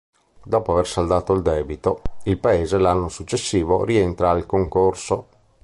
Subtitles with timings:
[0.43, 5.27] Dopo aver saldato il debito, il paese l'anno successivo rientra al concorso.